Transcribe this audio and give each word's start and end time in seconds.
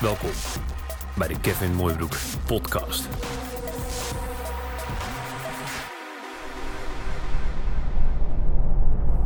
Welkom 0.00 0.30
bij 1.16 1.28
de 1.28 1.40
Kevin 1.40 1.74
Mooibroek 1.74 2.16
podcast. 2.46 3.08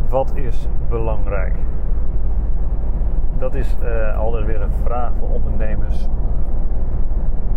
Wat 0.08 0.36
is 0.36 0.66
belangrijk? 0.88 1.54
Dat 3.38 3.54
is 3.54 3.76
uh, 3.82 4.18
altijd 4.18 4.46
weer 4.46 4.62
een 4.62 4.72
vraag 4.84 5.12
voor 5.18 5.28
ondernemers, 5.28 6.08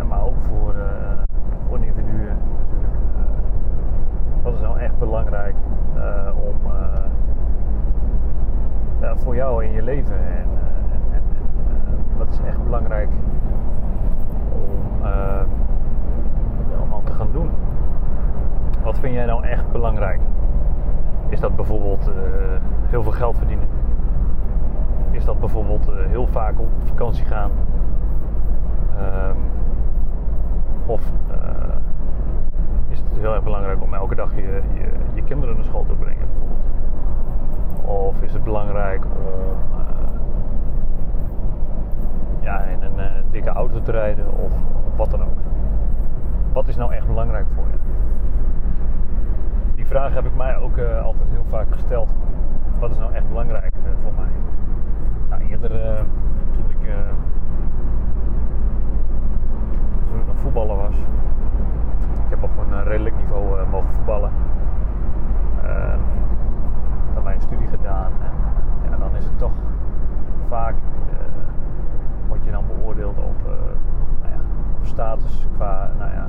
maar 0.07 0.25
ook 0.25 0.37
voor, 0.49 0.75
uh, 0.75 1.81
individuen 1.81 2.37
natuurlijk. 2.59 2.93
Uh, 3.17 4.43
wat 4.43 4.53
is 4.53 4.59
nou 4.59 4.79
echt 4.79 4.97
belangrijk 4.97 5.55
om 6.35 6.55
voor 9.15 9.35
jou 9.35 9.65
in 9.65 9.71
je 9.71 9.83
leven? 9.83 10.17
En, 10.17 10.27
en, 10.27 10.47
en 10.49 10.66
wat 12.17 12.27
is 12.29 12.39
echt 12.47 12.63
belangrijk 12.63 13.09
om, 16.81 16.93
al 16.93 17.01
te 17.03 17.13
gaan 17.13 17.29
doen? 17.31 17.49
Wat 18.83 18.99
vind 18.99 19.13
jij 19.13 19.25
nou 19.25 19.43
echt 19.43 19.71
belangrijk? 19.71 20.19
Is 21.29 21.39
dat 21.39 21.55
bijvoorbeeld 21.55 22.07
uh, 22.07 22.13
heel 22.89 23.03
veel 23.03 23.11
geld 23.11 23.37
verdienen? 23.37 23.67
Is 25.11 25.25
dat 25.25 25.39
bijvoorbeeld 25.39 25.89
uh, 25.89 25.95
heel 26.05 26.27
vaak 26.27 26.59
op 26.59 26.69
vakantie 26.83 27.25
gaan? 27.25 27.51
Um, 28.99 29.37
of 30.85 31.01
uh, 31.31 31.75
is 32.87 32.97
het 32.97 33.07
heel 33.19 33.33
erg 33.33 33.43
belangrijk 33.43 33.81
om 33.81 33.93
elke 33.93 34.15
dag 34.15 34.35
je, 34.35 34.61
je, 34.73 34.89
je, 35.13 35.23
kinderen 35.23 35.55
naar 35.55 35.63
school 35.63 35.85
te 35.85 35.93
brengen? 35.93 36.27
Bijvoorbeeld? 36.27 36.65
Of 37.85 38.21
is 38.21 38.33
het 38.33 38.43
belangrijk 38.43 39.05
om 39.05 39.76
ja, 42.47 42.61
in 42.61 42.81
een 42.81 43.23
dikke 43.31 43.49
auto 43.49 43.81
te 43.81 43.91
rijden? 43.91 44.37
Of 44.37 44.53
wat 44.95 45.11
dan 45.11 45.21
ook? 45.21 45.39
Wat 46.53 46.67
is 46.67 46.75
nou 46.75 46.93
echt 46.93 47.07
belangrijk 47.07 47.45
voor 47.55 47.63
je? 47.71 47.77
Die 49.75 49.85
vraag 49.85 50.13
heb 50.13 50.25
ik 50.25 50.35
mij 50.35 50.57
ook 50.57 50.77
uh, 50.77 51.03
altijd 51.03 51.29
heel 51.29 51.45
vaak 51.47 51.67
gesteld. 51.71 52.15
Wat 52.79 52.91
is 52.91 52.97
nou 52.97 53.13
echt 53.13 53.27
belangrijk 53.27 53.73
uh, 53.75 53.91
voor 54.03 54.13
mij? 54.15 54.31
Nou, 55.29 55.41
eerder 55.49 55.71
toen, 56.51 56.69
ik, 56.69 56.91
toen 60.07 60.19
ik 60.19 60.27
nog 60.27 60.37
voetballer 60.37 60.75
was. 60.75 60.95
Ik 62.23 62.29
heb 62.29 62.43
op 62.43 62.51
een 62.57 62.83
redelijk 62.83 63.15
niveau 63.17 63.67
mogen 63.67 63.93
voetballen. 63.93 64.31
dan 67.13 67.23
mijn 67.23 67.41
studie 67.41 67.67
gedaan. 67.67 68.11
En 68.21 68.91
ja, 68.91 68.97
dan 68.97 69.15
is 69.15 69.23
het 69.23 69.37
toch 69.39 69.53
vaak 70.47 70.75
word 72.27 72.43
je 72.43 72.51
dan 72.51 72.63
beoordeeld 72.67 73.17
op, 73.17 73.43
nou 74.21 74.33
ja, 74.33 74.39
op 74.77 74.85
status 74.85 75.47
qua, 75.55 75.91
nou 75.97 76.11
ja, 76.11 76.27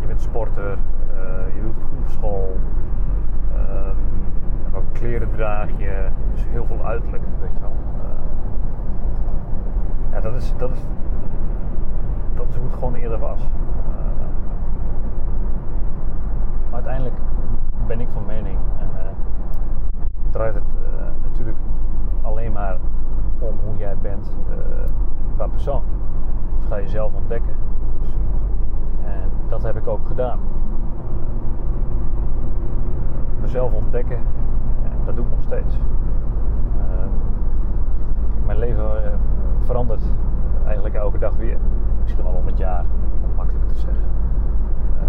je 0.00 0.06
bent 0.06 0.21
sporter, 0.32 0.78
uh, 1.14 1.54
je 1.54 1.60
doet 1.62 1.76
op 1.76 2.08
school. 2.08 2.56
Um, 3.54 3.96
welke 4.72 4.92
kleren 4.92 5.30
draag 5.30 5.68
je. 5.76 6.08
Dus 6.32 6.44
heel 6.44 6.64
veel 6.64 6.84
uiterlijk, 6.84 7.22
weet 7.40 7.52
je 7.52 7.60
wel. 7.60 7.76
Uh, 7.96 8.02
ja, 10.12 10.20
dat 10.20 10.34
is, 10.34 10.54
dat, 10.56 10.70
is, 10.70 10.78
dat 12.34 12.48
is 12.48 12.56
hoe 12.56 12.64
het 12.64 12.74
gewoon 12.74 12.94
eerder 12.94 13.18
was. 13.18 13.40
Maar 16.64 16.74
uiteindelijk 16.74 17.16
ben 17.86 18.00
ik 18.00 18.08
van 18.08 18.26
mening 18.26 18.58
en 18.78 18.88
draait 20.30 20.54
het 20.54 20.64
natuurlijk 21.22 21.58
alleen 22.22 22.52
maar 22.52 22.76
om 23.38 23.54
hoe 23.64 23.76
jij 23.76 23.96
bent 24.02 24.32
qua 25.34 25.46
persoon. 25.46 25.82
Dus 26.58 26.68
ga 26.68 26.76
je 26.76 26.88
zelf 26.88 27.12
ontdekken. 27.14 27.54
Dat 29.62 29.74
heb 29.74 29.82
ik 29.82 29.88
ook 29.88 30.06
gedaan 30.06 30.38
mezelf 33.52 33.72
ontdekken. 33.72 34.16
En 34.84 34.92
dat 35.04 35.16
doe 35.16 35.24
ik 35.24 35.30
nog 35.30 35.42
steeds. 35.42 35.76
Uh, 36.76 36.82
mijn 38.46 38.58
leven 38.58 38.84
uh, 38.84 39.12
verandert 39.60 40.02
eigenlijk 40.64 40.94
elke 40.94 41.18
dag 41.18 41.36
weer. 41.36 41.56
Misschien 42.02 42.24
wel 42.24 42.32
om 42.32 42.46
het 42.46 42.58
jaar, 42.58 42.84
om 43.22 43.30
makkelijk 43.36 43.68
te 43.68 43.74
zeggen. 43.74 44.04
Uh, 44.94 45.02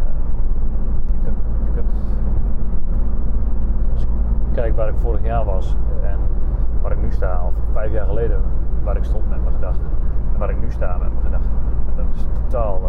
je, 1.12 1.20
kunt, 1.24 1.38
je 1.66 1.72
kunt, 1.74 1.91
als 3.94 4.02
ik 4.02 4.09
kijk 4.52 4.75
waar 4.75 4.88
ik 4.88 4.97
vorig 4.97 5.24
jaar 5.24 5.46
was 5.46 5.75
en 6.02 6.20
waar 6.81 6.91
ik 6.91 7.02
nu 7.02 7.12
sta, 7.12 7.41
of 7.46 7.53
vijf 7.72 7.91
jaar 7.91 8.06
geleden 8.06 8.41
waar 8.84 8.97
ik 8.97 9.03
stond 9.03 9.30
met 9.30 9.41
mijn 9.41 9.53
gedachten 9.53 9.88
en 10.34 10.40
waar 10.40 10.50
ik 10.50 10.62
nu 10.62 10.72
sta 10.72 10.97
met 10.97 11.12
mijn 11.14 11.24
gedachten. 11.24 11.52
Dat 11.96 12.06
is 12.14 12.25
totaal, 12.34 12.81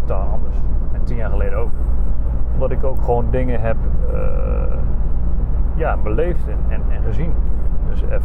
totaal 0.00 0.28
anders. 0.28 0.56
En 0.92 1.04
tien 1.04 1.16
jaar 1.16 1.30
geleden 1.30 1.58
ook 1.58 1.70
omdat 2.64 2.78
ik 2.78 2.90
ook 2.90 3.04
gewoon 3.04 3.26
dingen 3.30 3.60
heb 3.60 3.76
uh, 4.14 4.20
ja, 5.74 5.96
beleefd 5.96 6.48
en, 6.48 6.58
en, 6.68 6.82
en, 6.90 7.02
gezien. 7.02 7.32
Dus 7.88 8.02
er, 8.02 8.20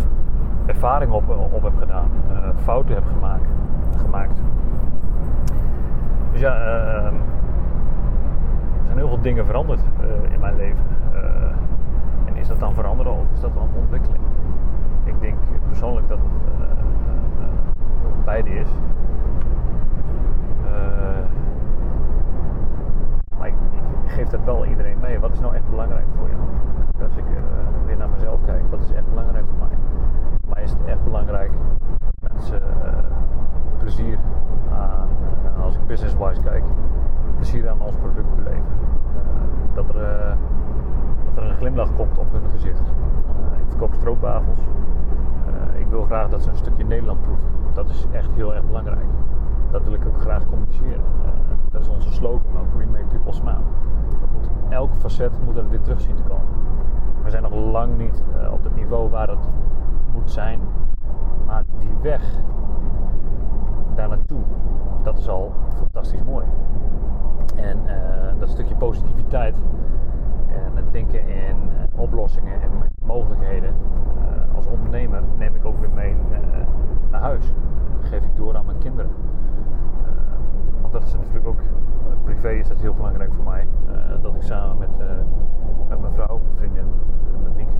ervaring 0.65 1.11
op, 1.11 1.23
op 1.51 1.63
heb 1.63 1.77
gedaan, 1.79 2.09
uh, 2.31 2.37
fouten 2.63 2.95
heb 2.95 3.03
gemaakt. 3.13 3.47
gemaakt. 3.97 4.41
Dus 6.31 6.41
ja, 6.41 6.55
uh, 6.55 7.05
er 7.05 7.13
zijn 8.85 8.97
heel 8.97 9.07
veel 9.07 9.21
dingen 9.21 9.45
veranderd 9.45 9.81
in 10.29 10.39
mijn 10.39 10.55
leven. 10.55 10.85
en 12.25 12.35
is 12.35 12.47
dat 12.47 12.59
dan 12.59 12.73
veranderen 12.73 13.11
of 13.11 13.25
is 13.33 13.41
dat 13.41 13.53
dan 13.53 13.69
ontwikkeling? 13.79 14.23
Ik 15.03 15.13
denk 15.19 15.37
persoonlijk 15.67 16.07
dat 16.07 16.17
het 16.17 16.27
beide 18.25 18.49
is. 18.49 18.69
maar 23.39 23.47
ik, 23.47 23.53
ik 24.03 24.11
geef 24.11 24.27
dat 24.27 24.43
wel 24.43 24.65
iedereen 24.65 24.99
mee. 24.99 25.19
Wat 25.19 25.31
is 25.31 25.39
nou 25.39 25.55
echt 25.55 25.69
belangrijk 25.69 26.05
voor 26.17 26.27
je? 26.27 26.35
Als 27.03 27.15
ik 27.15 27.25
uh, 27.25 27.37
weer 27.85 27.97
naar 27.97 28.09
mezelf 28.09 28.39
kijk, 28.45 28.63
wat 28.69 28.81
is 28.81 28.91
echt 28.91 29.09
belangrijk 29.09 29.45
voor 29.47 29.67
mij? 29.67 29.77
Voor 30.41 30.53
mij 30.53 30.63
is 30.63 30.71
het 30.71 30.85
echt 30.85 31.03
belangrijk 31.03 31.51
mensen 32.19 32.61
uh, 32.61 32.93
plezier 33.77 34.19
aan, 34.71 35.09
uh, 35.57 35.63
als 35.63 35.75
ik 35.75 35.87
business-wise 35.87 36.41
kijk, 36.41 36.63
plezier 37.35 37.69
aan 37.69 37.81
ons 37.81 37.95
product 37.95 38.35
beleven. 38.35 38.63
dat, 39.73 39.89
er, 39.89 40.37
dat 41.25 41.43
er 41.43 41.49
een 41.49 41.55
glimlach 41.55 41.95
komt 41.95 42.17
op 42.17 42.31
hun 42.31 42.49
gezicht. 42.49 42.87
ik 43.57 43.65
verkoop 43.67 43.93
stroopwafels. 43.93 44.59
ik 45.77 45.87
wil 45.89 45.98
graag 46.09 46.29
dat 46.29 46.43
ze 46.43 46.49
een 46.49 46.55
stukje 46.55 46.83
Nederland 46.83 47.21
proeven. 47.21 47.47
Dat 47.73 47.89
is 47.89 48.05
echt 48.11 48.31
heel 48.31 48.55
erg 48.55 48.65
belangrijk. 48.65 49.09
Dat 49.71 49.83
wil 49.83 49.93
ik 49.93 50.05
ook 50.07 50.19
graag 50.19 50.45
communiceren. 50.45 51.03
dat 51.71 51.81
is 51.81 51.87
onze 51.87 52.13
slogan 52.13 52.57
ook, 52.59 52.73
We 52.77 52.85
Make 52.85 53.05
People 53.05 53.33
Smile 53.33 53.63
elk 54.69 54.95
facet 54.95 55.31
moet 55.45 55.57
er 55.57 55.69
weer 55.69 55.81
terug 55.81 56.01
zien 56.01 56.15
te 56.15 56.23
komen. 56.23 56.47
We 57.23 57.29
zijn 57.29 57.43
nog 57.43 57.53
lang 57.53 57.97
niet 57.97 58.23
uh, 58.41 58.53
op 58.53 58.63
het 58.63 58.75
niveau 58.75 59.09
waar 59.09 59.29
het 59.29 59.47
moet 60.13 60.31
zijn. 60.31 60.59
Maar 61.45 61.63
die 61.79 61.95
weg 62.01 62.21
daar 63.95 64.07
naartoe, 64.07 64.41
dat 65.03 65.17
is 65.17 65.27
al 65.27 65.51
fantastisch 65.77 66.23
mooi. 66.23 66.45
En 67.55 67.77
uh, 67.85 68.39
dat 68.39 68.49
stukje 68.49 68.75
positiviteit 68.75 69.55
en 70.47 70.75
het 70.75 70.91
denken 70.91 71.27
in 71.27 71.55
uh, 71.55 72.01
oplossingen 72.01 72.61
en 72.61 72.69
mogelijkheden 73.05 73.73
als 74.55 74.67
ondernemer 74.67 75.23
neem 75.37 75.55
ik 75.55 75.65
ook 75.65 75.79
weer 75.79 75.89
mee 75.89 76.15
naar 77.11 77.21
huis. 77.21 77.53
Dat 77.95 78.09
geef 78.09 78.23
ik 78.23 78.35
door 78.35 78.55
aan 78.57 78.65
mijn 78.65 78.77
kinderen. 78.77 79.11
want 80.81 80.93
dat 80.93 81.03
is 81.03 81.13
natuurlijk 81.13 81.47
ook 81.47 81.59
privé 82.23 82.49
is 82.49 82.67
dat 82.67 82.78
heel 82.89 82.97
belangrijk 82.97 83.33
voor 83.33 83.43
mij. 83.43 83.67
Uh, 83.89 84.21
dat 84.21 84.35
ik 84.35 84.41
samen 84.41 84.77
met, 84.77 84.89
uh, 84.99 85.05
met 85.89 86.01
mijn 86.01 86.13
vrouw, 86.13 86.39
vriendin 86.55 86.85
Danique 87.43 87.73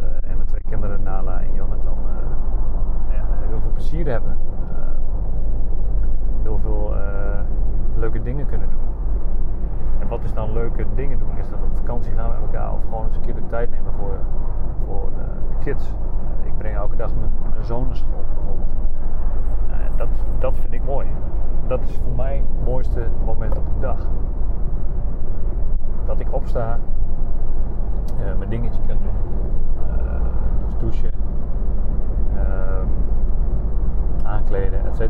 uh, 0.00 0.30
en 0.30 0.36
mijn 0.36 0.46
twee 0.46 0.62
kinderen 0.68 1.02
Nala 1.02 1.40
en 1.40 1.54
Jonathan 1.54 1.96
heel 3.48 3.60
veel 3.60 3.72
plezier 3.72 4.06
hebben. 4.06 4.38
heel 6.42 6.58
veel 6.58 6.94
leuke 7.96 8.22
dingen 8.22 8.46
kunnen 8.46 8.68
doen. 8.70 8.88
En 9.98 10.08
wat 10.08 10.24
is 10.24 10.32
dan 10.32 10.52
leuke 10.52 10.86
dingen 10.94 11.18
doen? 11.18 11.38
Is 11.38 11.48
dat 11.48 11.58
op 11.62 11.76
vakantie 11.76 12.12
gaan 12.12 12.30
met 12.30 12.40
elkaar 12.40 12.72
of 12.72 12.82
gewoon 12.82 13.04
eens 13.04 13.16
een 13.16 13.22
keer 13.22 13.34
de 13.34 13.46
tijd 13.46 13.70
nemen 13.70 13.92
voor, 13.92 14.18
voor 14.86 15.10
de 15.10 15.54
kids? 15.64 15.94
ik 16.42 16.56
breng 16.58 16.76
elke 16.76 16.96
dag 16.96 17.14
mijn, 17.14 17.32
mijn 17.52 17.64
zoon 17.64 17.86
naar 17.86 17.96
school 17.96 18.24
bijvoorbeeld. 18.34 18.68
dat, 19.96 20.08
dat 20.38 20.56
vind 20.56 20.72
ik 20.72 20.84
mooi 20.84 21.06
dat 21.66 21.80
is 21.82 21.96
voor 22.02 22.12
mij 22.16 22.36
het 22.36 22.64
mooiste 22.64 23.06
moment 23.24 23.58
op 23.58 23.64
de 23.66 23.80
dag. 23.80 24.06
Dat 26.06 26.20
ik 26.20 26.32
opsta, 26.32 26.78
uh, 28.20 28.38
mijn 28.38 28.50
dingetje 28.50 28.80
kan 28.86 28.96
doen, 29.02 29.12
uh, 29.90 30.20
dus 30.66 30.76
douchen, 30.78 31.10
uh, 32.34 32.42
aankleden, 34.22 34.86
etc. 34.86 35.00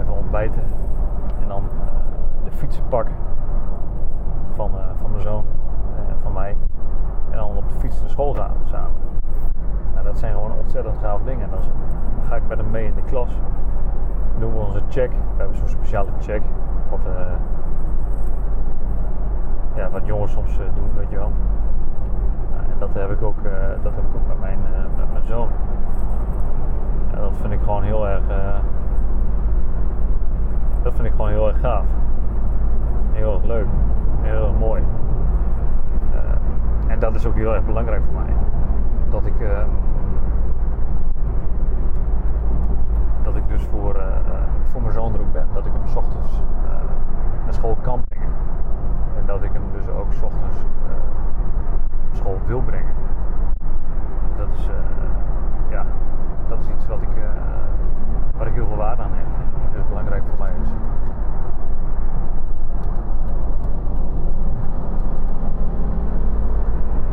Even 0.00 0.16
ontbijten 0.18 0.62
en 1.42 1.48
dan 1.48 1.62
eh, 1.62 2.44
de 2.44 2.50
fietsen 2.50 2.88
pakken 2.88 3.14
van, 4.54 4.70
van 4.94 5.10
mijn 5.10 5.22
zoon 5.22 5.44
en 6.08 6.16
van 6.22 6.32
mij. 6.32 6.56
En 7.30 7.36
dan 7.36 7.56
op 7.56 7.68
de 7.68 7.74
fiets 7.78 8.00
naar 8.00 8.10
school 8.10 8.34
gaan 8.34 8.54
samen. 8.64 8.96
Nou, 9.92 10.04
dat 10.04 10.18
zijn 10.18 10.34
gewoon 10.34 10.52
ontzettend 10.58 10.98
gaaf 10.98 11.22
dingen. 11.22 11.42
En 11.42 11.50
dan 11.50 11.60
ga 12.28 12.36
ik 12.36 12.42
met 12.48 12.58
hem 12.58 12.70
mee 12.70 12.86
in 12.86 12.94
de 12.94 13.02
klas. 13.02 13.30
Doen 14.38 14.52
we 14.52 14.58
onze 14.58 14.79
check. 14.90 15.10
We 15.10 15.36
hebben 15.36 15.56
zo'n 15.56 15.68
speciale 15.68 16.10
check. 16.20 16.42
Wat, 16.90 17.00
uh, 17.06 17.12
ja, 19.74 19.90
wat 19.90 20.06
jongens 20.06 20.32
soms 20.32 20.52
uh, 20.52 20.64
doen, 20.74 20.90
weet 20.96 21.10
je 21.10 21.16
wel. 21.16 21.32
Nou, 22.50 22.64
en 22.64 22.78
dat 22.78 22.88
heb 22.92 23.10
ik 23.10 23.22
ook, 23.22 23.38
uh, 23.44 23.52
dat 23.82 23.94
heb 23.94 24.04
ik 24.04 24.14
ook 24.14 24.26
met 24.28 24.40
mijn, 24.40 24.58
met 25.12 25.24
zoon. 25.24 25.48
Dat 27.14 27.32
vind 27.40 27.52
ik 27.52 27.60
gewoon 27.60 27.82
heel 27.82 28.08
erg. 28.08 28.22
dat 30.82 30.94
vind 30.94 31.06
ik 31.06 31.10
gewoon 31.10 31.30
heel 31.30 31.48
erg 31.48 31.60
gaaf. 31.60 31.86
Heel 33.12 33.34
erg 33.34 33.44
leuk. 33.44 33.66
Heel 34.20 34.46
erg 34.46 34.58
mooi. 34.58 34.82
en 36.86 36.98
dat 36.98 37.14
is 37.14 37.26
ook 37.26 37.34
heel 37.34 37.54
erg 37.54 37.64
belangrijk 37.64 38.02
voor 38.04 38.22
mij. 38.22 38.34
Dat 39.10 39.26
ik 39.26 39.34
dat 43.22 43.38
ik 43.38 43.48
dus 43.48 43.62
voor, 43.62 43.96
uh, 43.96 44.02
voor 44.62 44.80
mijn 44.80 44.92
zoon 44.92 45.14
er 45.14 45.20
ook 45.20 45.32
ben. 45.32 45.46
Dat 45.54 45.66
ik 45.66 45.72
hem 45.72 45.88
s 45.88 45.96
ochtends 45.96 46.30
uh, 46.64 46.70
naar 47.44 47.54
school 47.54 47.76
kan 47.82 48.02
brengen. 48.08 48.32
En 49.18 49.26
dat 49.26 49.42
ik 49.42 49.52
hem 49.52 49.62
dus 49.72 49.88
ook 49.88 50.12
s 50.12 50.22
ochtends 50.22 50.56
uh, 50.56 50.90
naar 52.06 52.16
school 52.16 52.36
wil 52.50 52.60
brengen. 52.60 52.94
Dat 54.36 54.48
is, 54.56 54.68
ja, 55.68 55.84
dat 56.48 56.58
is 56.60 56.68
iets 56.68 56.86
wat 56.86 57.02
ik, 57.02 57.08
waar 58.36 58.46
ik 58.46 58.54
heel 58.54 58.66
veel 58.66 58.76
waarde 58.76 59.02
aan 59.02 59.12
heb. 59.12 59.26
En 59.26 59.72
dus 59.72 59.86
belangrijk 59.88 60.22
voor 60.28 60.38
mij 60.38 60.52
is. 60.62 60.68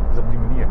Dus 0.10 0.18
op 0.18 0.30
die 0.30 0.40
manier. 0.40 0.68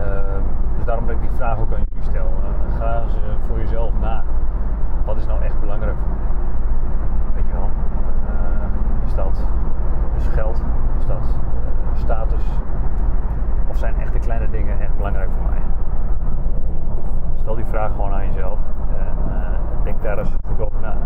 Ehm, 0.00 0.42
dus 0.76 0.84
daarom 0.84 1.06
dat 1.06 1.14
ik 1.14 1.20
die 1.20 1.36
vraag 1.36 1.58
ook 1.58 1.72
aan 1.72 1.84
jullie 1.88 2.04
stel. 2.10 2.30
ga 2.78 3.02
eens 3.02 3.16
voor 3.46 3.58
jezelf 3.58 3.92
na. 4.00 4.22
Wat 5.04 5.16
is 5.16 5.26
nou 5.26 5.42
echt 5.42 5.60
belangrijk 5.60 5.96
voor 5.96 6.08
mij? 6.08 6.34
Weet 7.34 7.46
je 7.46 7.52
wel? 7.52 7.70
Uh, 8.28 9.06
is 9.06 9.14
dat 9.14 9.46
dus 10.14 10.26
geld? 10.26 10.62
Is 10.98 11.06
dat 11.06 11.24
uh, 11.24 11.98
status? 11.98 12.44
Of 13.68 13.76
zijn 13.76 14.00
echte 14.00 14.18
kleine 14.18 14.50
dingen 14.50 14.80
echt 14.80 14.96
belangrijk 14.96 15.30
voor 15.30 15.50
mij? 15.50 15.62
Stel 17.34 17.54
die 17.54 17.64
vraag 17.64 17.92
gewoon 17.92 18.12
aan 18.12 18.26
jezelf. 18.26 18.58
En 18.88 19.16
uh, 19.28 19.84
denk 19.84 20.02
daar 20.02 20.18
eens 20.18 20.30
goed 20.48 20.60
over 20.60 20.80
na. 20.80 20.96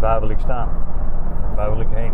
Waar 0.00 0.20
wil 0.20 0.30
ik 0.30 0.38
staan? 0.38 0.68
Waar 1.56 1.70
wil 1.70 1.80
ik 1.80 1.88
heen? 1.90 2.12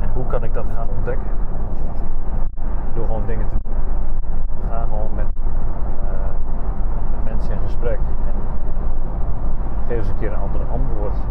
en 0.00 0.10
hoe 0.14 0.26
kan 0.26 0.44
ik 0.44 0.54
dat 0.54 0.64
gaan 0.74 0.88
ontdekken? 0.96 1.30
Door 2.94 3.06
gewoon 3.06 3.26
dingen 3.26 3.48
te 3.48 3.56
doen. 3.62 3.72
Ga 4.70 4.80
gewoon 4.82 5.14
met 5.14 5.26
mensen 7.24 7.52
in 7.52 7.60
gesprek. 7.64 7.98
En 7.98 8.34
geef 9.88 9.98
eens 9.98 10.08
een 10.08 10.18
keer 10.18 10.32
een 10.32 10.38
ander 10.38 10.60
antwoord 10.60 11.16
uh, 11.16 11.22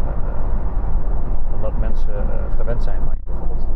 dan 1.51 1.61
dat 1.61 1.79
mensen 1.79 2.13
uh, 2.13 2.57
gewend 2.57 2.83
zijn 2.83 3.01
van 3.05 3.13
je 3.13 3.21
bijvoorbeeld. 3.25 3.67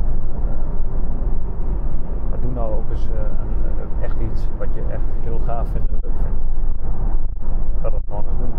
maar 2.30 2.40
doe 2.40 2.52
nou 2.52 2.74
ook 2.74 2.90
eens 2.90 3.08
uh, 3.08 3.14
een, 3.20 4.04
echt 4.04 4.20
iets 4.20 4.48
wat 4.58 4.74
je 4.74 4.82
echt 4.90 5.10
heel 5.20 5.40
gaaf 5.46 5.68
vindt 5.68 5.88
en 5.88 5.98
leuk 6.02 6.18
vindt. 6.24 6.44
Ga 7.82 7.90
dat 7.90 8.02
gewoon 8.08 8.26
eens 8.30 8.38
doen. 8.38 8.54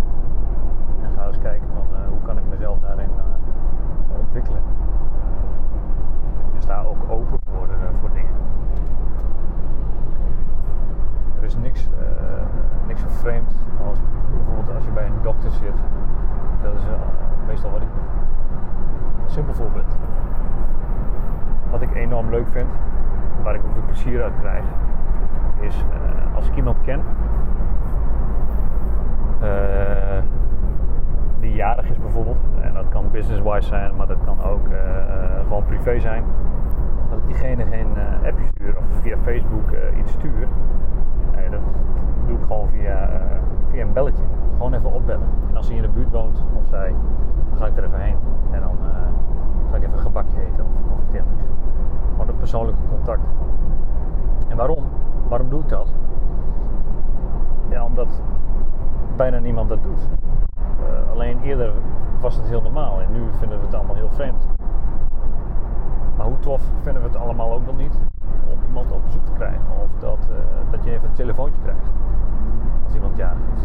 En 1.03 1.11
ga 1.17 1.27
eens 1.27 1.39
kijken 1.39 1.69
van 1.75 1.87
hoe 2.09 2.23
kan 2.23 2.39
ik 2.39 2.45
mezelf 2.51 2.79
daarin 2.79 3.11
ontwikkelen. 4.21 4.63
En 6.55 6.63
sta 6.63 6.83
ook 6.83 7.03
open 7.09 7.39
voor, 7.53 7.69
voor 8.01 8.11
dingen. 8.13 8.35
Er 11.39 11.45
is 11.45 11.57
niks, 11.57 11.89
niks 12.87 13.01
zo 13.01 13.09
vreemd 13.09 13.55
als 13.89 13.99
bijvoorbeeld 14.35 14.77
als 14.77 14.85
je 14.85 14.91
bij 14.91 15.07
een 15.07 15.23
dokter 15.23 15.51
zit. 15.51 15.79
Dat 16.63 16.75
is 16.75 16.85
uh, 16.85 16.91
simpel 19.27 19.55
voorbeeld. 19.55 19.97
Wat 21.71 21.83
ik 21.83 21.95
enorm 21.95 22.31
leuk 22.31 22.49
vind, 22.49 22.69
waar 23.43 23.55
ik 23.55 23.61
ook 23.65 23.73
veel 23.73 23.83
plezier 23.87 24.23
uit 24.23 24.33
krijg, 24.41 24.65
is 25.61 25.85
uh, 25.91 26.37
als 26.37 26.49
ik 26.49 26.57
iemand 26.57 26.77
ken 26.83 27.01
uh, 29.43 29.49
die 31.41 31.55
jarig 31.55 31.91
is 31.91 31.99
bijvoorbeeld, 31.99 32.39
en 32.61 32.75
dat 32.75 32.89
kan 32.89 33.11
business-wise 33.11 33.69
zijn, 33.69 33.97
maar 33.97 34.07
dat 34.07 34.19
kan 34.25 34.43
ook 34.43 34.67
gewoon 35.43 35.65
privé 35.65 36.01
zijn, 36.01 36.25
dat 37.11 37.19
ik 37.19 37.27
diegene 37.27 37.65
geen 37.65 37.87
appje 38.27 38.45
stuur 38.45 38.77
of 38.77 38.85
via 39.01 39.17
Facebook 39.23 39.71
iets 39.99 40.13
stuur. 40.13 40.49
Nee, 41.35 41.51
dat 41.51 41.61
doe 42.27 42.37
ik 42.37 42.45
gewoon 42.47 42.69
via, 42.69 43.09
via 43.71 43.83
een 43.83 43.93
belletje. 43.93 44.23
Gewoon 44.57 44.75
even 44.75 44.93
opbellen. 44.93 45.27
En 45.49 45.57
als 45.57 45.67
hij 45.67 45.77
in 45.77 45.83
de 45.83 45.89
buurt 45.89 46.11
woont 46.11 46.45
of 46.55 46.67
zij, 46.67 46.95
dan 47.53 47.61
ga 47.61 47.67
ik 47.67 47.77
er 47.77 47.85
even 47.85 48.01
heen. 48.01 48.17
En 48.51 48.61
dan 48.61 48.77
uh, 48.83 48.91
ga 49.71 49.77
ik 49.77 49.83
even 49.83 49.95
een 49.95 49.99
gebakje 49.99 50.41
eten 50.41 50.65
of, 50.65 50.93
of 50.93 51.03
iets 51.03 51.13
dergelijks. 51.13 51.45
Gewoon 52.11 52.29
een 52.29 52.37
persoonlijke 52.37 52.81
contact. 52.91 53.23
En 54.49 54.57
waarom? 54.57 54.85
Waarom 55.29 55.49
doe 55.49 55.61
ik 55.61 55.69
dat? 55.69 55.95
Ja, 57.69 57.85
omdat 57.85 58.23
bijna 59.17 59.39
niemand 59.39 59.69
dat 59.69 59.83
doet. 59.83 60.09
Uh, 60.81 61.11
alleen 61.11 61.41
eerder 61.41 61.73
was 62.21 62.37
het 62.37 62.49
heel 62.49 62.63
normaal 62.63 63.01
en 63.01 63.13
nu 63.13 63.23
vinden 63.39 63.59
we 63.59 63.65
het 63.65 63.75
allemaal 63.75 63.97
heel 63.97 64.11
vreemd. 64.11 64.49
Maar 66.17 66.27
hoe 66.27 66.39
tof 66.39 66.63
vinden 66.83 67.03
we 67.03 67.09
het 67.09 67.17
allemaal 67.17 67.53
ook 67.53 67.65
wel 67.65 67.75
niet 67.75 68.01
om 68.51 68.59
iemand 68.67 68.93
op 68.93 69.03
bezoek 69.05 69.25
te 69.25 69.33
krijgen 69.33 69.65
of 69.83 70.01
dat, 70.01 70.29
uh, 70.31 70.71
dat 70.71 70.85
je 70.85 70.91
even 70.91 71.09
een 71.09 71.15
telefoontje 71.15 71.61
krijgt 71.63 71.91
als 72.85 72.95
iemand 72.95 73.17
jarig 73.17 73.43
is. 73.57 73.63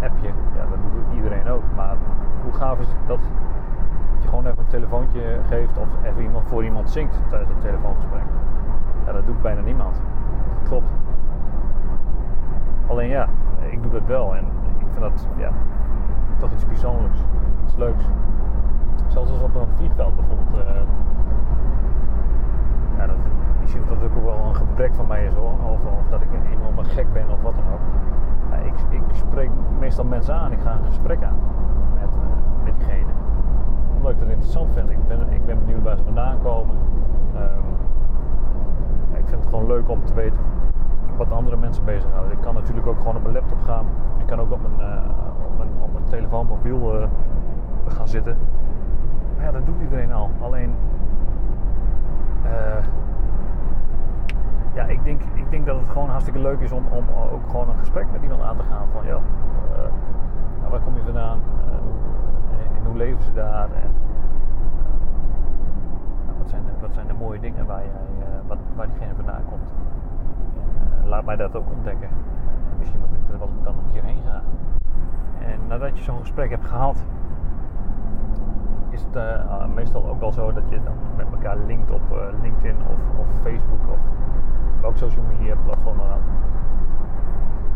Een 0.00 0.10
appje, 0.10 0.28
ja, 0.28 0.66
dat 0.70 0.78
doet 0.92 1.14
iedereen 1.14 1.48
ook. 1.48 1.62
Maar 1.76 1.96
hoe 2.42 2.52
gaaf 2.52 2.78
is 2.78 2.86
het 2.86 3.06
dat 3.06 3.20
je 4.20 4.28
gewoon 4.28 4.46
even 4.46 4.58
een 4.58 4.66
telefoontje 4.66 5.38
geeft 5.48 5.78
of 5.78 5.88
even 6.02 6.22
iemand 6.22 6.48
voor 6.48 6.64
iemand 6.64 6.90
zingt 6.90 7.20
tijdens 7.28 7.50
het 7.50 7.60
telefoongesprek? 7.60 8.22
Ja, 9.06 9.12
dat 9.12 9.26
doet 9.26 9.42
bijna 9.42 9.60
niemand. 9.60 10.00
Dat 10.58 10.68
klopt. 10.68 10.90
Alleen 12.86 13.08
ja, 13.08 13.28
ik 13.70 13.82
doe 13.82 13.92
dat 13.92 14.06
wel 14.06 14.36
en 14.36 14.44
ik 14.78 14.86
vind 14.90 15.00
dat 15.00 15.28
ja, 15.36 15.50
toch 16.36 16.52
iets 16.52 16.66
bijzonders, 16.66 17.18
iets 17.64 17.76
leuks. 17.76 18.04
Zelfs 19.06 19.30
als 19.30 19.42
op 19.42 19.54
een 19.54 19.76
vliegveld 19.76 20.16
bijvoorbeeld. 20.16 20.56
Uh, 20.56 20.82
ja, 22.96 23.06
dat, 23.06 23.16
misschien 23.60 23.82
dat 23.88 24.00
het 24.00 24.16
ook 24.16 24.24
wel 24.24 24.44
een 24.44 24.54
gebrek 24.54 24.94
van 24.94 25.06
mij 25.06 25.24
is 25.24 25.34
hoor. 25.34 25.52
Of, 25.52 25.80
of 25.84 26.08
dat 26.10 26.20
ik 26.20 26.28
een 26.32 26.58
enorme 26.58 26.84
gek 26.84 27.12
ben 27.12 27.30
of 27.30 27.42
wat 27.42 27.54
dan 27.54 27.64
ook. 27.72 27.80
Ik, 28.62 28.74
ik, 28.90 29.02
spreek 29.12 29.50
meestal 29.78 30.04
mensen 30.04 30.34
aan. 30.34 30.52
Ik 30.52 30.60
ga 30.60 30.72
een 30.72 30.84
gesprek 30.84 31.22
aan 31.22 31.38
met, 32.00 32.08
uh, 32.08 32.64
met 32.64 32.74
diegene. 32.76 33.12
Omdat 33.96 34.10
ik 34.10 34.18
dat 34.18 34.28
interessant 34.28 34.72
vind. 34.72 34.90
Ik 34.90 35.08
ben, 35.08 35.32
ik 35.32 35.46
ben 35.46 35.58
benieuwd 35.58 35.82
waar 35.82 35.96
ze 35.96 36.02
vandaan 36.02 36.38
komen. 36.42 36.76
Ja, 39.12 39.18
ik 39.18 39.26
vind 39.26 39.40
het 39.40 39.46
gewoon 39.48 39.66
leuk 39.66 39.88
om 39.88 40.04
te 40.04 40.14
weten 40.14 40.38
wat 41.16 41.30
andere 41.30 41.56
mensen 41.56 41.84
bezighouden. 41.84 42.32
Ik 42.32 42.40
kan 42.40 42.54
natuurlijk 42.54 42.86
ook 42.86 42.98
gewoon 42.98 43.16
op 43.16 43.22
mijn 43.22 43.34
laptop 43.34 43.62
gaan. 43.62 43.86
Ik 44.18 44.26
kan 44.26 44.40
ook 44.40 44.52
op 44.52 44.60
mijn, 44.62 44.90
uh, 44.90 45.10
op 45.46 45.56
mijn, 45.56 45.70
op 45.82 45.92
mijn 45.92 46.04
telefoon, 46.04 46.46
mobiel 46.46 47.00
uh, 47.00 47.06
gaan 47.86 48.08
zitten. 48.08 48.36
Maar 49.36 49.44
ja, 49.44 49.50
dat 49.52 49.66
doet 49.66 49.80
iedereen 49.80 50.12
al. 50.12 50.30
Alleen 50.40 50.74
ja, 54.74 54.84
ik 54.84 55.04
denk, 55.04 55.22
ik 55.34 55.50
denk 55.50 55.66
dat 55.66 55.80
het 55.80 55.88
gewoon 55.88 56.08
hartstikke 56.08 56.38
leuk 56.38 56.60
is 56.60 56.72
om, 56.72 56.86
om 56.90 57.04
ook 57.32 57.46
gewoon 57.50 57.68
een 57.68 57.78
gesprek 57.78 58.06
met 58.12 58.22
iemand 58.22 58.42
aan 58.42 58.56
te 58.56 58.62
gaan. 58.62 58.88
Van 58.92 59.06
ja, 59.06 59.20
nou, 60.60 60.70
waar 60.70 60.80
kom 60.80 60.94
je 60.94 61.02
vandaan? 61.04 61.38
Uh, 61.68 62.76
en 62.76 62.84
hoe 62.84 62.96
leven 62.96 63.22
ze 63.22 63.32
daar? 63.32 63.64
En, 63.64 63.90
nou, 66.26 66.38
wat, 66.38 66.48
zijn 66.48 66.64
de, 66.64 66.70
wat 66.80 66.94
zijn 66.94 67.06
de 67.06 67.14
mooie 67.14 67.40
dingen 67.40 67.66
waar, 67.66 67.82
jij, 67.82 68.26
wat, 68.46 68.58
waar 68.76 68.86
diegene 68.86 69.14
vandaan 69.14 69.44
komt? 69.48 69.68
En, 71.02 71.08
laat 71.08 71.24
mij 71.24 71.36
dat 71.36 71.56
ook 71.56 71.70
ontdekken. 71.70 72.08
En 72.70 72.78
misschien 72.78 73.00
dat 73.00 73.08
ik 73.12 73.32
er 73.32 73.38
wel 73.38 73.50
dan 73.62 73.74
een 73.74 73.92
keer 73.92 74.04
heen 74.04 74.22
ga. 74.26 74.42
En 75.44 75.58
nadat 75.68 75.98
je 75.98 76.04
zo'n 76.04 76.20
gesprek 76.20 76.50
hebt 76.50 76.64
gehad, 76.64 77.04
is 78.90 79.06
het 79.10 79.74
meestal 79.74 80.08
ook 80.08 80.20
wel 80.20 80.32
zo 80.32 80.52
dat 80.52 80.68
je 80.68 80.82
dan 80.84 80.94
met 81.16 81.26
elkaar 81.32 81.56
linkt 81.66 81.90
op 81.90 82.02
LinkedIn 82.42 82.76
of, 82.76 83.20
of, 83.20 83.26
Facebook 83.42 83.88
of 83.88 83.98
welk 84.80 84.96
social 84.96 85.24
media 85.24 85.54
platform 85.64 85.96
dan 85.96 86.06
ook. 86.06 86.26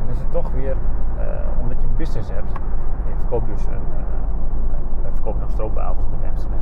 En 0.00 0.08
is 0.08 0.18
het 0.18 0.32
toch 0.32 0.50
weer, 0.52 0.76
uh, 1.16 1.60
omdat 1.60 1.80
je 1.80 1.86
een 1.86 1.96
business 1.96 2.30
hebt, 2.30 2.52
je 3.08 3.14
verkoopt 3.18 3.46
dus 3.46 3.66
een, 3.66 3.86
wij 5.02 5.12
verkopen 5.12 5.40
nog 5.40 5.50
stroopwafels 5.50 6.06
met 6.10 6.28
Amsterdam. 6.28 6.60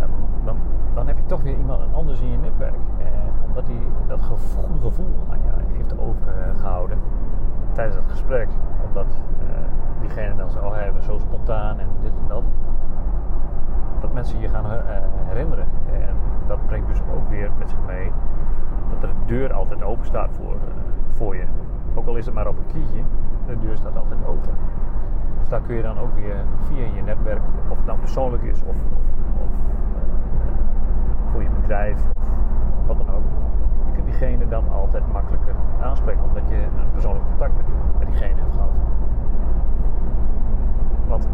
En 0.00 0.08
dan, 0.44 0.56
dan 0.94 1.06
heb 1.06 1.16
je 1.16 1.24
toch 1.24 1.42
weer 1.42 1.56
iemand 1.56 1.94
anders 1.94 2.20
in 2.20 2.30
je 2.30 2.38
netwerk. 2.38 2.80
En 2.98 3.32
omdat 3.46 3.66
hij 3.66 3.86
dat 4.06 4.22
gevoel, 4.22 4.78
gevoel 4.80 5.14
aan 5.30 5.38
je 5.42 5.74
heeft 5.74 5.98
overgehouden 5.98 6.98
tijdens 7.72 7.96
het 7.96 8.10
gesprek, 8.10 8.48
omdat 8.88 9.06
diegene 10.00 10.36
dan 10.36 10.50
zo, 10.50 10.58
oh, 10.58 10.74
hebben 10.74 11.02
zo 11.02 11.18
spontaan 11.18 11.78
en 11.78 11.88
dit 12.00 12.10
en 12.10 12.28
dat. 12.28 12.42
Dat 14.00 14.12
mensen 14.12 14.40
je 14.40 14.48
gaan 14.48 14.64
herinneren. 15.28 15.66
En 15.92 16.16
dat 16.46 16.66
brengt 16.66 16.88
dus 16.88 17.00
ook 17.14 17.28
weer 17.28 17.50
met 17.58 17.70
zich 17.70 17.78
mee 17.86 18.12
dat 19.00 19.10
een 19.10 19.26
deur 19.26 19.52
altijd 19.52 19.82
open 19.82 20.06
staat 20.06 20.30
voor, 20.32 20.56
voor 21.08 21.36
je. 21.36 21.44
Ook 21.94 22.06
al 22.06 22.16
is 22.16 22.26
het 22.26 22.34
maar 22.34 22.48
op 22.48 22.58
een 22.58 22.66
kiertje, 22.66 23.02
de 23.46 23.58
deur 23.58 23.76
staat 23.76 23.96
altijd 23.96 24.26
open. 24.26 24.54
Dus 25.38 25.48
daar 25.48 25.60
kun 25.60 25.76
je 25.76 25.82
dan 25.82 25.98
ook 25.98 26.14
weer 26.14 26.36
via 26.60 26.86
je 26.94 27.02
netwerk, 27.02 27.42
of 27.68 27.76
het 27.76 27.86
nou 27.86 27.98
persoonlijk 27.98 28.42
is 28.42 28.62
of, 28.62 28.68
of, 28.68 28.76
of 29.42 29.50
voor 31.30 31.42
je 31.42 31.48
bedrijf 31.60 31.98
of 32.16 32.86
wat 32.86 32.96
dan 33.06 33.14
ook. 33.14 33.22
Je 33.86 33.92
kunt 33.92 34.06
diegene 34.06 34.48
dan 34.48 34.72
altijd 34.72 35.12
makkelijker 35.12 35.54
aanspreken 35.82 36.24
omdat 36.24 36.48
je 36.48 36.54
een 36.54 36.90
persoonlijk 36.92 37.24
contact 37.26 37.52
met, 37.98 38.08
diegene 38.08 38.40
hebt 38.40 38.52
gehad. 38.52 38.70
Want 41.08 41.28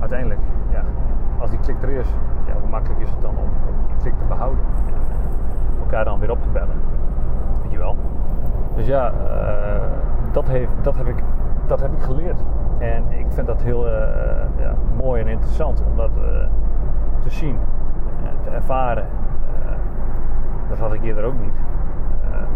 uiteindelijk, 0.00 0.40
ja, 0.70 0.82
als 1.38 1.50
die 1.50 1.58
klik 1.58 1.82
er 1.82 1.88
is, 1.88 2.08
ja, 2.46 2.52
hoe 2.60 2.68
makkelijk 2.68 3.00
is 3.00 3.10
het 3.10 3.20
dan 3.20 3.36
om, 3.36 3.50
om 3.68 3.86
die 3.86 3.96
klik 3.96 4.18
te 4.18 4.24
behouden 4.28 4.64
en 4.86 4.94
uh, 4.94 5.80
elkaar 5.80 6.04
dan 6.04 6.18
weer 6.18 6.30
op 6.30 6.42
te 6.42 6.48
bellen. 6.48 6.80
Weet 7.62 7.70
je 7.70 7.78
wel? 7.78 7.96
Dus 8.66 8.76
ja, 8.88 9.12
uh, 9.12 10.32
dat, 10.32 10.48
heeft, 10.48 10.72
dat, 10.82 10.96
heb 10.96 11.06
ik, 11.06 11.22
dat 11.66 11.80
heb 11.80 11.92
ik 11.92 12.02
geleerd. 12.02 12.40
En 12.78 13.04
ik 13.08 13.26
vind 13.28 13.46
dat 13.46 13.62
heel 13.62 13.86
uh, 13.86 13.92
ja, 14.58 14.74
mooi 14.96 15.22
en 15.22 15.28
interessant 15.28 15.82
om 15.90 15.96
dat 15.96 16.10
te 17.22 17.30
zien, 17.30 17.58
te 18.42 18.50
ervaren. 18.50 19.06
dat 20.68 20.78
had 20.78 20.92
ik 20.92 21.02
eerder 21.02 21.24
ook 21.24 21.40
niet. 21.40 21.54
Ehm, 22.22 22.52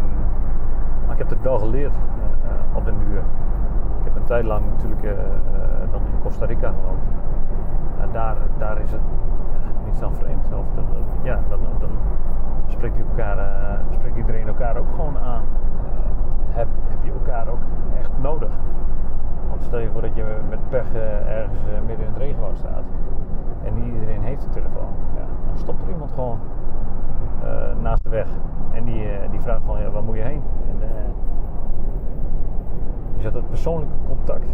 maar 1.07 1.13
ik 1.13 1.19
heb 1.19 1.29
het 1.29 1.43
wel 1.43 1.59
geleerd 1.59 1.95
op 2.75 2.85
den 2.85 2.95
duur. 2.99 3.23
Ik 3.99 4.05
heb 4.05 4.17
een 4.17 4.25
tijd 4.25 4.45
lang 4.45 4.65
natuurlijk 4.67 5.03
dan 5.91 6.01
in 6.01 6.23
Costa 6.23 6.45
Rica 6.47 6.69
gewoond. 6.69 7.03
En 8.01 8.09
daar, 8.13 8.37
daar 8.59 8.81
is 8.81 8.93
het 8.93 9.01
niets 9.85 10.01
dan 10.01 10.15
vreemd. 10.15 10.47
Of 10.53 10.67
ja, 11.23 11.41
dan, 11.49 11.59
dan 11.79 11.91
spreekt, 12.67 12.99
elkaar, 12.99 13.39
spreekt 13.91 14.17
iedereen 14.17 14.47
elkaar 14.47 14.77
ook 14.77 14.91
gewoon 14.97 15.19
aan 15.19 15.43
je 17.05 17.13
elkaar 17.13 17.49
ook 17.49 17.61
echt 17.99 18.11
nodig. 18.21 18.53
Want 19.49 19.63
stel 19.63 19.79
je 19.79 19.91
voor 19.91 20.03
dat 20.03 20.15
je 20.15 20.25
met 20.49 20.69
pech 20.69 20.95
uh, 20.95 21.39
ergens 21.39 21.59
uh, 21.59 21.87
midden 21.87 22.07
in 22.07 22.13
het 22.13 22.23
regenwoud 22.23 22.57
staat 22.57 22.85
en 23.65 23.75
niet 23.75 23.95
iedereen 23.95 24.23
heeft 24.23 24.45
een 24.45 24.51
telefoon. 24.51 24.93
Ja, 25.17 25.25
dan 25.49 25.59
stopt 25.59 25.83
er 25.83 25.89
iemand 25.89 26.13
gewoon 26.13 26.39
uh, 27.45 27.83
naast 27.83 28.03
de 28.03 28.09
weg 28.09 28.29
en 28.73 28.85
die, 28.85 29.07
die 29.31 29.41
vraagt 29.41 29.63
van 29.65 29.81
ja, 29.81 29.91
waar 29.91 30.03
moet 30.03 30.17
je 30.17 30.23
heen? 30.23 30.43
En, 30.69 30.77
dus 33.15 33.23
dat 33.23 33.35
het 33.35 33.49
persoonlijke 33.49 33.95
contact, 34.07 34.47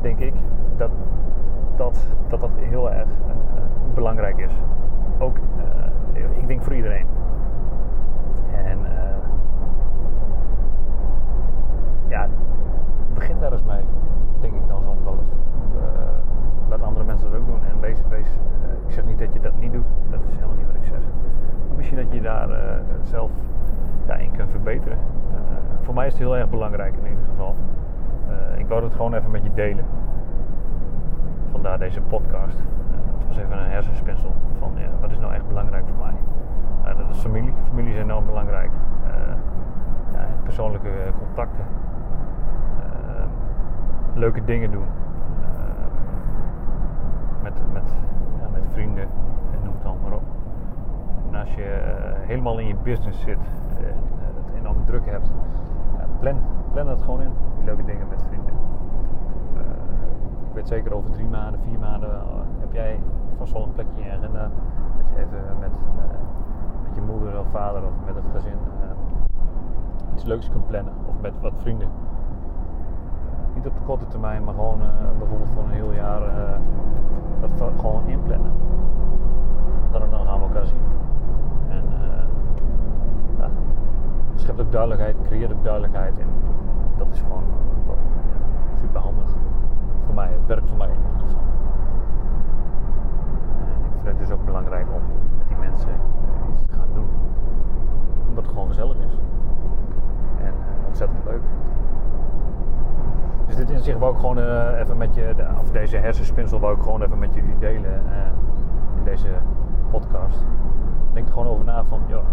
denk 0.00 0.18
ik, 0.18 0.34
dat 0.76 0.90
dat, 1.76 2.06
dat, 2.28 2.40
dat 2.40 2.50
heel 2.56 2.90
erg 2.90 3.08
belangrijk 3.94 4.38
is. 4.38 4.52
Ook, 5.18 5.36
ik 6.36 6.46
denk 6.46 6.62
voor 6.62 6.74
iedereen. 6.74 7.06
En 8.64 8.78
ja, 12.08 12.28
begin 13.40 13.58
daar 13.58 13.74
eens 13.74 13.76
mee, 13.76 13.84
denk 14.40 14.54
ik 14.54 14.68
dan 14.68 14.82
soms 14.82 15.02
wel 15.04 15.18
eens. 15.20 15.32
Uh, 15.74 16.68
laat 16.68 16.82
andere 16.82 17.04
mensen 17.04 17.30
dat 17.30 17.40
ook 17.40 17.46
doen 17.46 17.64
en 17.64 17.80
wees, 17.80 17.98
wees 18.08 18.26
uh, 18.26 18.86
ik 18.86 18.92
zeg 18.92 19.04
niet 19.04 19.18
dat 19.18 19.32
je 19.32 19.40
dat 19.40 19.58
niet 19.58 19.72
doet, 19.72 19.84
dat 20.10 20.20
is 20.28 20.34
helemaal 20.34 20.56
niet 20.56 20.66
wat 20.66 20.74
ik 20.74 20.84
zeg. 20.84 21.00
Maar 21.68 21.76
misschien 21.76 21.96
dat 21.96 22.12
je 22.12 22.20
daar 22.20 22.48
uh, 22.50 22.56
zelf 23.02 23.30
daarin 24.06 24.30
kunt 24.30 24.50
verbeteren. 24.50 24.98
voor 25.82 25.94
mij 25.94 26.06
is 26.06 26.12
het 26.12 26.22
heel 26.22 26.36
erg 26.36 26.50
belangrijk 26.50 26.96
in 26.96 27.06
ieder 27.10 27.24
geval. 27.30 27.54
ik 28.56 28.68
wou 28.68 28.84
het 28.84 28.92
gewoon 28.92 29.14
even 29.14 29.30
met 29.30 29.42
je 29.42 29.54
delen. 29.54 29.84
Vandaar 31.50 31.78
deze 31.78 32.00
podcast. 32.00 32.58
het 33.18 33.26
was 33.28 33.36
even 33.36 33.58
een 33.58 33.70
hersenspinsel 33.70 34.34
van 34.58 34.72
ja, 34.76 34.88
wat 35.00 35.10
is 35.10 35.18
nou 35.18 35.32
echt 35.32 35.48
belangrijk 35.48 35.84
voor 35.86 36.06
mij. 36.06 36.14
dat 36.94 37.10
is 37.10 37.18
familie. 37.18 37.52
Familie 37.68 37.92
is 37.92 38.00
enorm 38.00 38.26
belangrijk. 38.26 38.70
Ja, 40.12 40.26
persoonlijke 40.42 40.90
contacten 41.18 41.64
leuke 44.14 44.44
dingen 44.44 44.70
doen. 44.70 44.86
Uh, 45.40 45.48
met, 47.42 47.52
met, 47.72 47.92
ja, 48.40 48.48
met 48.52 48.66
vrienden 48.72 49.08
en 49.52 49.58
noem 49.64 49.72
het 49.72 49.82
dan 49.82 49.96
maar 50.02 50.12
op. 50.12 50.22
En 51.30 51.40
als 51.40 51.54
je 51.54 51.62
uh, 51.62 52.26
helemaal 52.26 52.58
in 52.58 52.66
je 52.66 52.74
business 52.82 53.20
zit 53.20 53.38
en 53.76 54.34
het 54.34 54.54
enorm 54.58 54.84
druk 54.84 55.06
hebt, 55.06 55.30
plan, 56.20 56.40
plan 56.72 56.86
dat 56.86 57.02
gewoon 57.02 57.20
in, 57.20 57.32
die 57.56 57.64
leuke 57.64 57.84
dingen 57.84 58.08
met 58.08 58.24
vrienden. 58.28 58.54
ik 60.48 60.54
weet 60.56 60.68
zeker 60.68 60.94
over 60.94 61.10
drie 61.10 61.28
maanden, 61.28 61.60
vier 61.60 61.78
maanden 61.78 62.10
heb 62.60 62.72
jij 62.72 63.00
vast 63.36 63.52
wel 63.52 63.62
een 63.62 63.72
plekje 63.72 64.00
in 64.00 64.06
je 64.06 64.12
agenda 64.12 64.50
dat 64.96 65.08
je 65.08 65.16
even 65.16 65.58
met, 65.60 65.70
met 66.82 66.94
je 66.94 67.00
moeder 67.00 67.38
of 67.38 67.46
vader 67.50 67.82
of 67.82 67.92
met 68.06 68.14
het 68.14 68.24
gezin 68.32 68.58
iets 70.14 70.28
leuks 70.28 70.50
kunt 70.50 70.66
plannen 70.66 70.92
of 71.08 71.14
met 71.20 71.32
wat 71.40 71.52
vrienden 71.56 71.88
niet 73.62 73.72
op 73.72 73.78
de 73.78 73.84
korte 73.86 74.06
termijn, 74.06 74.44
maar 74.44 74.54
gewoon 74.54 74.80
uh, 74.80 75.18
bijvoorbeeld 75.18 75.50
voor 75.54 75.62
een 75.62 75.70
heel 75.70 75.92
jaar 75.92 76.20
dat 77.56 77.72
gewoon 77.80 78.06
inplannen. 78.06 78.52
Dan, 79.90 80.10
dan 80.10 80.26
gaan 80.26 80.38
we 80.38 80.46
elkaar 80.46 80.66
zien. 80.66 80.82
En 81.68 81.84
uh, 81.84 82.22
ja, 83.38 83.48
schept 84.34 84.60
ook 84.60 84.72
duidelijkheid, 84.72 85.16
creëert 85.22 85.52
ook 85.52 85.64
duidelijkheid. 85.64 86.18
En 86.18 86.28
dat 86.98 87.06
is 87.12 87.20
gewoon 87.20 87.44
super 88.80 89.00
handig. 89.00 89.28
Voor 90.06 90.14
mij, 90.14 90.28
het 90.32 90.46
werkt 90.46 90.68
voor 90.68 90.78
mij 90.78 90.88
in 90.88 90.94
ieder 90.94 91.26
geval. 91.26 91.42
En 93.58 93.84
ik 93.84 93.90
vind 94.02 94.18
het 94.18 94.18
dus 94.18 94.30
ook 94.30 94.44
belangrijk 94.44 94.86
om 94.86 95.02
met 95.38 95.48
die 95.48 95.56
mensen 95.56 95.94
iets 96.52 96.62
te 96.62 96.72
gaan 96.72 96.88
doen. 96.94 97.08
Omdat 98.28 98.44
het 98.44 98.52
gewoon 98.52 98.68
gezellig 98.68 98.96
is. 98.96 99.18
En 100.44 100.54
ontzettend 100.86 101.24
leuk. 101.24 101.42
Dus 103.50 103.58
dit 103.58 103.70
in 103.70 103.82
zich 103.82 103.98
wou 103.98 104.12
ik 104.12 104.20
gewoon 104.20 104.38
uh, 104.38 104.78
even 104.80 104.96
met 104.96 105.14
je, 105.14 105.34
of 105.60 105.70
deze 105.70 105.96
hersenspinsel 105.96 106.60
wou 106.60 106.76
ik 106.76 106.82
gewoon 106.82 107.02
even 107.02 107.18
met 107.18 107.34
jullie 107.34 107.58
delen 107.58 108.02
uh, 108.06 108.96
in 108.96 109.04
deze 109.04 109.28
podcast. 109.90 110.44
Denk 111.12 111.26
er 111.26 111.32
gewoon 111.32 111.48
over 111.48 111.64
na 111.64 111.84
van, 111.84 112.02
joh, 112.06 112.24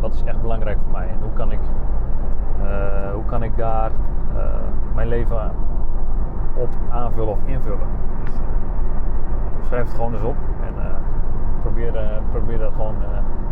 wat 0.00 0.14
is 0.14 0.22
echt 0.22 0.40
belangrijk 0.40 0.78
voor 0.82 0.90
mij 0.90 1.08
en 1.08 1.18
hoe 1.20 1.32
kan 1.32 1.52
ik, 1.52 1.60
uh, 2.62 3.12
hoe 3.12 3.24
kan 3.24 3.42
ik 3.42 3.56
daar 3.56 3.90
mijn 4.94 5.08
leven 5.08 5.52
op 6.54 6.68
aanvullen 6.90 7.32
of 7.32 7.38
invullen. 7.44 7.88
Dus, 8.24 8.34
schrijf 9.66 9.84
het 9.84 9.94
gewoon 9.94 10.12
eens 10.12 10.22
op 10.22 10.36
en 10.62 10.74
probeer, 11.60 12.22
probeer 12.30 12.58
dat 12.58 12.72
gewoon 12.72 12.94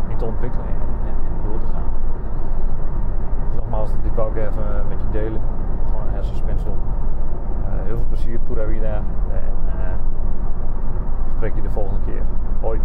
in 0.07 0.17
te 0.17 0.25
ontwikkelen 0.25 0.65
en, 0.65 0.73
en, 1.07 1.13
en, 1.13 1.49
door 1.49 1.59
te 1.59 1.67
gaan. 1.67 1.89
Dus 3.47 3.55
nogmaals, 3.55 3.91
dit 4.03 4.15
wou 4.15 4.29
ik 4.29 4.35
even 4.35 4.87
met 4.89 5.01
je 5.01 5.09
delen 5.11 5.41
plezier, 8.29 8.39
pura 8.47 8.65
vida. 8.65 9.03
En 9.31 9.53
uh, 9.65 9.93
spreek 11.35 11.55
je 11.55 11.61
de 11.61 11.69
volgende 11.69 11.99
keer. 12.05 12.23
Hoi. 12.61 12.79